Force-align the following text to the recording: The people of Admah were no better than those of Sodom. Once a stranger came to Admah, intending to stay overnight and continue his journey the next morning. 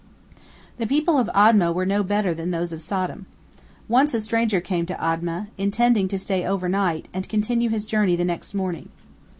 The 0.77 0.87
people 0.87 1.19
of 1.19 1.27
Admah 1.27 1.75
were 1.75 1.85
no 1.85 2.01
better 2.01 2.33
than 2.33 2.49
those 2.49 2.71
of 2.71 2.81
Sodom. 2.81 3.27
Once 3.87 4.15
a 4.15 4.19
stranger 4.21 4.59
came 4.59 4.87
to 4.87 4.95
Admah, 4.95 5.49
intending 5.59 6.07
to 6.07 6.17
stay 6.17 6.43
overnight 6.43 7.07
and 7.13 7.29
continue 7.29 7.69
his 7.69 7.85
journey 7.85 8.15
the 8.15 8.25
next 8.25 8.55
morning. 8.55 8.89